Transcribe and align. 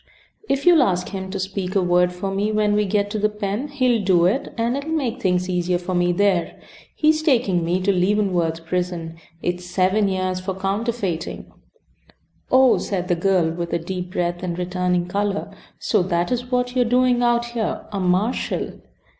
If 0.49 0.65
you'll 0.65 0.81
ask 0.81 1.09
him 1.09 1.29
to 1.29 1.39
speak 1.39 1.75
a 1.75 1.81
word 1.83 2.11
for 2.11 2.31
me 2.33 2.51
when 2.51 2.73
we 2.73 2.85
get 2.85 3.11
to 3.11 3.19
the 3.19 3.29
pen 3.29 3.67
he'll 3.67 4.03
do 4.03 4.25
it, 4.25 4.51
and 4.57 4.75
it'll 4.75 4.89
make 4.89 5.21
things 5.21 5.47
easier 5.47 5.77
for 5.77 5.93
me 5.93 6.11
there. 6.11 6.59
He's 6.95 7.21
taking 7.21 7.63
me 7.63 7.79
to 7.81 7.93
Leavenworth 7.93 8.65
prison. 8.65 9.17
It's 9.43 9.63
seven 9.63 10.07
years 10.07 10.39
for 10.39 10.55
counterfeiting." 10.55 11.51
"Oh!" 12.51 12.79
said 12.79 13.09
the 13.09 13.15
girl, 13.15 13.51
with 13.51 13.73
a 13.73 13.77
deep 13.77 14.09
breath 14.13 14.41
and 14.41 14.57
returning 14.57 15.05
color. 15.05 15.51
"So 15.77 16.01
that 16.01 16.31
is 16.31 16.49
what 16.51 16.75
you 16.75 16.81
are 16.81 16.85
doing 16.85 17.21
out 17.21 17.45
here? 17.53 17.85
A 17.93 17.99
marshal!" 17.99 18.81